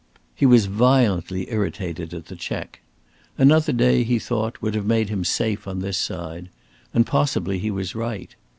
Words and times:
He 0.33 0.47
was 0.47 0.65
violently 0.65 1.51
irritated 1.51 2.11
at 2.11 2.25
the 2.25 2.35
check. 2.35 2.79
Another 3.37 3.71
day, 3.71 4.03
he 4.03 4.17
thought, 4.17 4.59
would 4.59 4.73
have 4.73 4.87
made 4.87 5.09
him 5.09 5.23
safe 5.23 5.67
on 5.67 5.77
this 5.77 5.99
side; 5.99 6.49
and 6.91 7.05
possibly 7.05 7.59
he 7.59 7.69
was 7.69 7.93
right. 7.93 8.33